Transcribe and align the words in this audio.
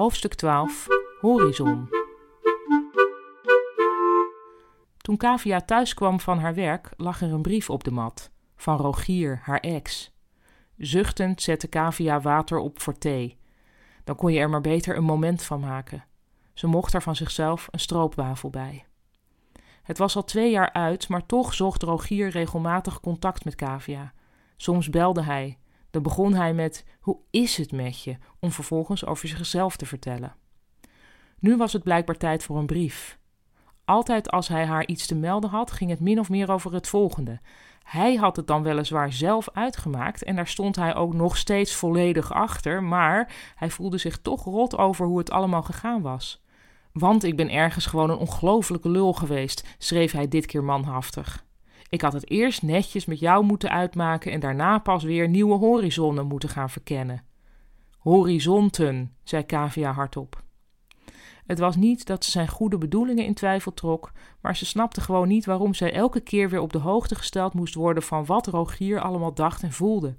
Hoofdstuk 0.00 0.34
12 0.34 0.86
Horizon 1.20 1.88
Toen 4.96 5.16
Kavia 5.16 5.60
thuis 5.60 5.94
kwam 5.94 6.20
van 6.20 6.38
haar 6.38 6.54
werk, 6.54 6.90
lag 6.96 7.20
er 7.20 7.32
een 7.32 7.42
brief 7.42 7.70
op 7.70 7.84
de 7.84 7.90
mat. 7.90 8.30
Van 8.56 8.76
Rogier, 8.76 9.40
haar 9.42 9.60
ex. 9.60 10.12
Zuchtend 10.76 11.42
zette 11.42 11.66
Kavia 11.68 12.20
water 12.20 12.58
op 12.58 12.80
voor 12.80 12.98
thee. 12.98 13.38
Dan 14.04 14.16
kon 14.16 14.32
je 14.32 14.38
er 14.38 14.50
maar 14.50 14.60
beter 14.60 14.96
een 14.96 15.04
moment 15.04 15.42
van 15.42 15.60
maken. 15.60 16.04
Ze 16.54 16.66
mocht 16.66 16.94
er 16.94 17.02
van 17.02 17.16
zichzelf 17.16 17.68
een 17.70 17.80
stroopwafel 17.80 18.50
bij. 18.50 18.84
Het 19.82 19.98
was 19.98 20.16
al 20.16 20.24
twee 20.24 20.50
jaar 20.50 20.72
uit, 20.72 21.08
maar 21.08 21.26
toch 21.26 21.54
zocht 21.54 21.82
Rogier 21.82 22.28
regelmatig 22.28 23.00
contact 23.00 23.44
met 23.44 23.54
Kavia. 23.54 24.12
Soms 24.56 24.90
belde 24.90 25.22
hij. 25.22 25.58
Dan 25.90 26.02
begon 26.02 26.34
hij 26.34 26.54
met: 26.54 26.84
Hoe 27.00 27.18
is 27.30 27.56
het 27.56 27.72
met 27.72 28.02
je? 28.02 28.16
om 28.40 28.50
vervolgens 28.50 29.06
over 29.06 29.28
zichzelf 29.28 29.76
te 29.76 29.86
vertellen. 29.86 30.34
Nu 31.38 31.56
was 31.56 31.72
het 31.72 31.82
blijkbaar 31.82 32.16
tijd 32.16 32.42
voor 32.42 32.58
een 32.58 32.66
brief. 32.66 33.18
Altijd 33.84 34.30
als 34.30 34.48
hij 34.48 34.66
haar 34.66 34.86
iets 34.86 35.06
te 35.06 35.14
melden 35.14 35.50
had, 35.50 35.70
ging 35.70 35.90
het 35.90 36.00
min 36.00 36.18
of 36.18 36.28
meer 36.28 36.50
over 36.50 36.72
het 36.72 36.88
volgende. 36.88 37.40
Hij 37.82 38.14
had 38.14 38.36
het 38.36 38.46
dan 38.46 38.62
weliswaar 38.62 39.12
zelf 39.12 39.48
uitgemaakt 39.52 40.22
en 40.22 40.36
daar 40.36 40.46
stond 40.46 40.76
hij 40.76 40.94
ook 40.94 41.14
nog 41.14 41.36
steeds 41.36 41.74
volledig 41.74 42.32
achter, 42.32 42.82
maar 42.82 43.34
hij 43.54 43.70
voelde 43.70 43.98
zich 43.98 44.18
toch 44.18 44.44
rot 44.44 44.76
over 44.76 45.06
hoe 45.06 45.18
het 45.18 45.30
allemaal 45.30 45.62
gegaan 45.62 46.02
was. 46.02 46.42
Want 46.92 47.24
ik 47.24 47.36
ben 47.36 47.50
ergens 47.50 47.86
gewoon 47.86 48.10
een 48.10 48.16
ongelofelijke 48.16 48.88
lul 48.88 49.12
geweest, 49.12 49.74
schreef 49.78 50.12
hij 50.12 50.28
dit 50.28 50.46
keer 50.46 50.64
manhaftig. 50.64 51.44
Ik 51.90 52.00
had 52.00 52.12
het 52.12 52.30
eerst 52.30 52.62
netjes 52.62 53.04
met 53.04 53.18
jou 53.18 53.44
moeten 53.44 53.70
uitmaken 53.70 54.32
en 54.32 54.40
daarna 54.40 54.78
pas 54.78 55.04
weer 55.04 55.28
nieuwe 55.28 55.54
horizonnen 55.54 56.26
moeten 56.26 56.48
gaan 56.48 56.70
verkennen. 56.70 57.24
Horizonten, 57.98 59.14
zei 59.22 59.42
Kavia 59.42 59.92
hardop. 59.92 60.42
Het 61.46 61.58
was 61.58 61.76
niet 61.76 62.06
dat 62.06 62.24
ze 62.24 62.30
zijn 62.30 62.48
goede 62.48 62.78
bedoelingen 62.78 63.24
in 63.24 63.34
twijfel 63.34 63.74
trok, 63.74 64.12
maar 64.40 64.56
ze 64.56 64.66
snapte 64.66 65.00
gewoon 65.00 65.28
niet 65.28 65.44
waarom 65.44 65.74
zij 65.74 65.92
elke 65.92 66.20
keer 66.20 66.50
weer 66.50 66.60
op 66.60 66.72
de 66.72 66.78
hoogte 66.78 67.14
gesteld 67.14 67.54
moest 67.54 67.74
worden 67.74 68.02
van 68.02 68.24
wat 68.24 68.46
Rogier 68.46 69.00
allemaal 69.00 69.34
dacht 69.34 69.62
en 69.62 69.72
voelde. 69.72 70.14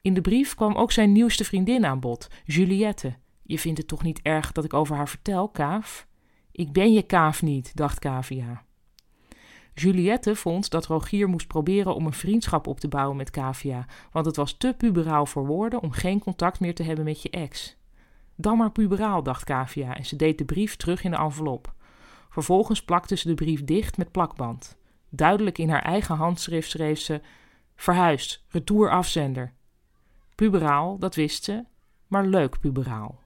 In 0.00 0.14
de 0.14 0.20
brief 0.20 0.54
kwam 0.54 0.74
ook 0.74 0.92
zijn 0.92 1.12
nieuwste 1.12 1.44
vriendin 1.44 1.86
aan 1.86 2.00
bod, 2.00 2.30
Juliette. 2.44 3.14
Je 3.42 3.58
vindt 3.58 3.78
het 3.78 3.88
toch 3.88 4.02
niet 4.02 4.20
erg 4.22 4.52
dat 4.52 4.64
ik 4.64 4.74
over 4.74 4.96
haar 4.96 5.08
vertel, 5.08 5.48
Kaaf? 5.48 6.06
Ik 6.52 6.72
ben 6.72 6.92
je 6.92 7.02
Kaaf 7.02 7.42
niet, 7.42 7.76
dacht 7.76 7.98
Kavia. 7.98 8.65
Juliette 9.78 10.36
vond 10.36 10.70
dat 10.70 10.86
Rogier 10.86 11.28
moest 11.28 11.46
proberen 11.46 11.94
om 11.94 12.06
een 12.06 12.12
vriendschap 12.12 12.66
op 12.66 12.80
te 12.80 12.88
bouwen 12.88 13.16
met 13.16 13.30
Kavia, 13.30 13.86
want 14.12 14.26
het 14.26 14.36
was 14.36 14.52
te 14.52 14.74
puberaal 14.76 15.26
voor 15.26 15.46
woorden 15.46 15.82
om 15.82 15.90
geen 15.90 16.18
contact 16.18 16.60
meer 16.60 16.74
te 16.74 16.82
hebben 16.82 17.04
met 17.04 17.22
je 17.22 17.30
ex. 17.30 17.76
Dan 18.34 18.56
maar 18.56 18.70
puberaal, 18.70 19.22
dacht 19.22 19.44
Kavia 19.44 19.96
en 19.96 20.04
ze 20.04 20.16
deed 20.16 20.38
de 20.38 20.44
brief 20.44 20.76
terug 20.76 21.04
in 21.04 21.10
de 21.10 21.16
envelop. 21.16 21.74
Vervolgens 22.28 22.84
plakte 22.84 23.16
ze 23.16 23.28
de 23.28 23.34
brief 23.34 23.64
dicht 23.64 23.96
met 23.96 24.10
plakband. 24.10 24.76
Duidelijk 25.08 25.58
in 25.58 25.68
haar 25.68 25.82
eigen 25.82 26.16
handschrift 26.16 26.70
schreef 26.70 26.98
ze: 26.98 27.20
Verhuisd, 27.74 28.44
retour 28.48 28.90
afzender. 28.90 29.52
Puberaal, 30.34 30.98
dat 30.98 31.14
wist 31.14 31.44
ze, 31.44 31.64
maar 32.06 32.26
leuk 32.26 32.60
puberaal. 32.60 33.24